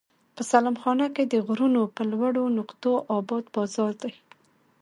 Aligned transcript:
په 0.35 0.41
سلام 0.51 0.75
خانه 0.81 1.07
کې 1.15 1.23
د 1.27 1.33
غرونو 1.47 1.81
پر 1.95 2.05
لوړو 2.11 2.43
نقطو 2.57 2.93
اباد 3.17 3.43
بازار 3.55 3.91
دی. 4.01 4.13